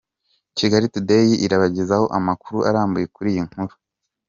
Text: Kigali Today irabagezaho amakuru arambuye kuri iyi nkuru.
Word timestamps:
Kigali 0.57 0.87
Today 0.95 1.27
irabagezaho 1.45 2.05
amakuru 2.17 2.57
arambuye 2.69 3.05
kuri 3.15 3.27
iyi 3.33 3.41
nkuru. 3.47 3.73